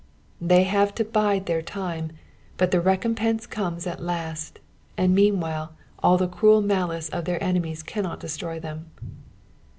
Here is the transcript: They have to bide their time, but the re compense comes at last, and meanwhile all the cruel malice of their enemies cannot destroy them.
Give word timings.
They 0.41 0.63
have 0.63 0.95
to 0.95 1.05
bide 1.05 1.45
their 1.45 1.61
time, 1.61 2.13
but 2.57 2.71
the 2.71 2.81
re 2.81 2.97
compense 2.97 3.45
comes 3.45 3.85
at 3.85 4.01
last, 4.01 4.57
and 4.97 5.13
meanwhile 5.13 5.73
all 6.01 6.17
the 6.17 6.27
cruel 6.27 6.63
malice 6.63 7.07
of 7.09 7.25
their 7.25 7.43
enemies 7.43 7.83
cannot 7.83 8.19
destroy 8.19 8.59
them. 8.59 8.89